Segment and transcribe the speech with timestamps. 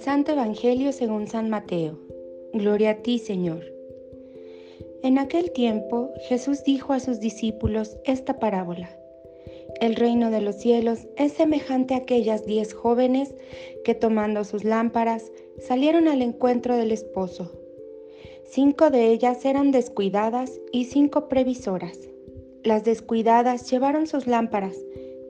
[0.00, 1.98] Santo Evangelio según San Mateo.
[2.52, 3.64] Gloria a ti, Señor.
[5.02, 8.90] En aquel tiempo Jesús dijo a sus discípulos esta parábola.
[9.80, 13.34] El reino de los cielos es semejante a aquellas diez jóvenes
[13.84, 17.52] que tomando sus lámparas salieron al encuentro del esposo.
[18.44, 21.98] Cinco de ellas eran descuidadas y cinco previsoras.
[22.64, 24.76] Las descuidadas llevaron sus lámparas,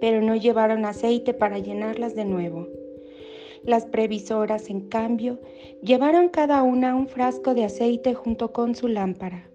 [0.00, 2.68] pero no llevaron aceite para llenarlas de nuevo.
[3.64, 5.40] Las previsoras, en cambio,
[5.82, 9.48] llevaron cada una un frasco de aceite junto con su lámpara.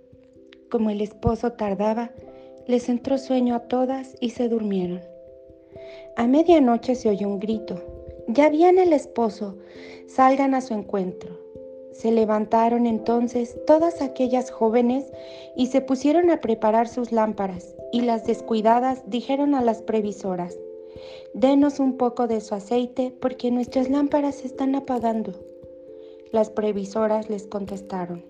[0.72, 2.12] Como el esposo tardaba,
[2.66, 5.02] les entró sueño a todas y se durmieron.
[6.18, 7.84] A medianoche se oyó un grito.
[8.28, 9.58] Ya viene el esposo,
[10.08, 11.40] salgan a su encuentro.
[11.92, 15.06] Se levantaron entonces todas aquellas jóvenes
[15.56, 20.58] y se pusieron a preparar sus lámparas, y las descuidadas dijeron a las previsoras,
[21.34, 25.34] Denos un poco de su aceite porque nuestras lámparas se están apagando.
[26.32, 28.24] Las previsoras les contestaron,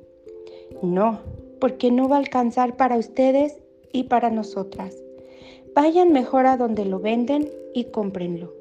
[0.81, 1.19] No,
[1.59, 3.57] porque no va a alcanzar para ustedes
[3.91, 4.95] y para nosotras.
[5.75, 8.53] Vayan mejor a donde lo venden y cómprenlo.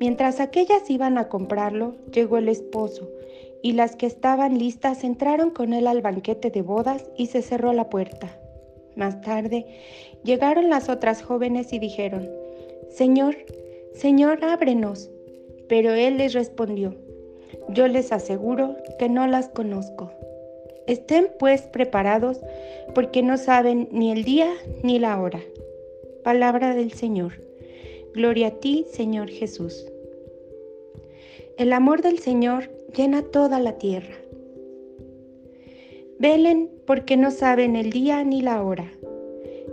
[0.00, 3.08] Mientras aquellas iban a comprarlo, llegó el esposo,
[3.62, 7.72] y las que estaban listas entraron con él al banquete de bodas y se cerró
[7.72, 8.38] la puerta.
[8.96, 9.66] Más tarde
[10.22, 12.30] llegaron las otras jóvenes y dijeron,
[12.90, 13.36] Señor,
[13.92, 15.10] Señor, ábrenos.
[15.68, 16.94] Pero él les respondió,
[17.68, 20.10] Yo les aseguro que no las conozco.
[20.86, 22.40] Estén pues preparados
[22.94, 25.40] porque no saben ni el día ni la hora.
[26.22, 27.32] Palabra del Señor.
[28.14, 29.86] Gloria a ti, Señor Jesús.
[31.56, 34.14] El amor del Señor llena toda la tierra.
[36.18, 38.90] Velen porque no saben el día ni la hora.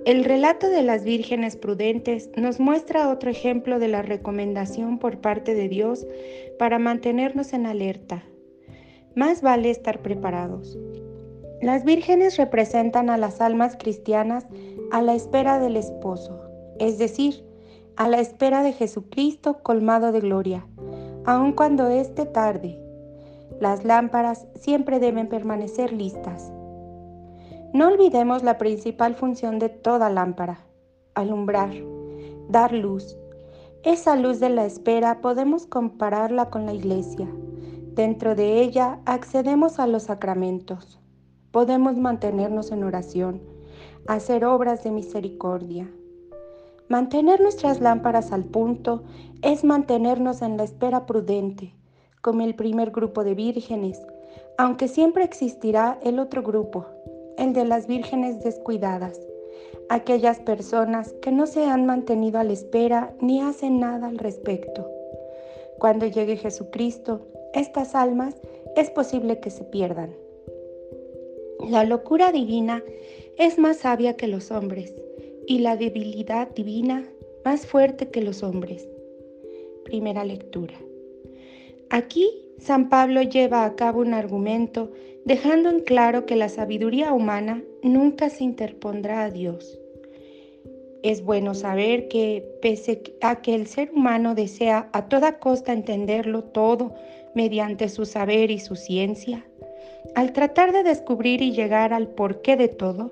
[0.06, 5.53] El relato de las vírgenes prudentes nos muestra otro ejemplo de la recomendación por parte
[5.53, 6.07] de Dios
[6.57, 8.24] para mantenernos en alerta.
[9.16, 10.80] Más vale estar preparados.
[11.62, 14.47] Las vírgenes representan a las almas cristianas
[14.91, 16.41] a la espera del esposo,
[16.80, 17.46] es decir,
[17.96, 20.66] a la espera de Jesucristo colmado de gloria,
[21.25, 22.80] aun cuando esté tarde.
[23.61, 26.51] Las lámparas siempre deben permanecer listas.
[27.73, 30.66] No olvidemos la principal función de toda lámpara,
[31.16, 31.71] alumbrar,
[32.50, 33.17] dar luz.
[33.83, 37.29] Esa luz de la espera podemos compararla con la iglesia.
[37.94, 41.01] Dentro de ella accedemos a los sacramentos
[41.51, 43.41] podemos mantenernos en oración,
[44.07, 45.89] hacer obras de misericordia.
[46.89, 49.03] Mantener nuestras lámparas al punto
[49.41, 51.75] es mantenernos en la espera prudente,
[52.21, 54.01] como el primer grupo de vírgenes,
[54.57, 56.85] aunque siempre existirá el otro grupo,
[57.37, 59.19] el de las vírgenes descuidadas,
[59.89, 64.89] aquellas personas que no se han mantenido a la espera ni hacen nada al respecto.
[65.79, 67.21] Cuando llegue Jesucristo,
[67.53, 68.35] estas almas
[68.75, 70.15] es posible que se pierdan.
[71.69, 72.83] La locura divina
[73.38, 74.93] es más sabia que los hombres
[75.47, 77.03] y la debilidad divina
[77.43, 78.88] más fuerte que los hombres.
[79.83, 80.75] Primera lectura.
[81.94, 84.94] Aquí San Pablo lleva a cabo un argumento
[85.25, 89.77] dejando en claro que la sabiduría humana nunca se interpondrá a Dios.
[91.04, 96.45] Es bueno saber que pese a que el ser humano desea a toda costa entenderlo
[96.45, 96.94] todo
[97.36, 99.45] mediante su saber y su ciencia,
[100.15, 103.12] al tratar de descubrir y llegar al porqué de todo,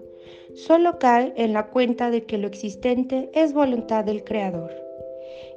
[0.55, 4.71] solo cae en la cuenta de que lo existente es voluntad del Creador.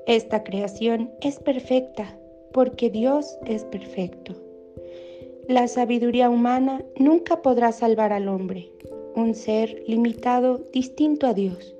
[0.09, 2.19] Esta creación es perfecta
[2.53, 4.35] porque Dios es perfecto.
[5.49, 8.71] La sabiduría humana nunca podrá salvar al hombre,
[9.15, 11.75] un ser limitado distinto a Dios.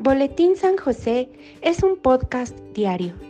[0.00, 1.28] Boletín San José
[1.62, 3.29] es un podcast diario